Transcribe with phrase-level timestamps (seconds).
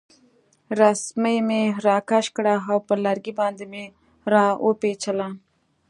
[0.79, 3.85] رسۍ مې راکش کړه او پر لرګي باندې مې
[4.31, 5.27] را وپیچله.